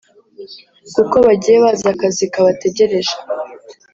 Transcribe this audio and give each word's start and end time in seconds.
kuko 0.95 1.15
bagiye 1.25 1.57
bazi 1.63 1.85
akazi 1.93 2.25
kabategereje 2.33 3.15